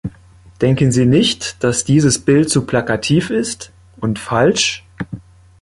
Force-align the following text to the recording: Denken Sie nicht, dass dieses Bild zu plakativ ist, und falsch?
Denken 0.61 0.91
Sie 0.91 1.05
nicht, 1.05 1.63
dass 1.63 1.83
dieses 1.83 2.17
Bild 2.17 2.49
zu 2.49 2.65
plakativ 2.65 3.29
ist, 3.29 3.71
und 3.97 4.17
falsch? 4.17 4.83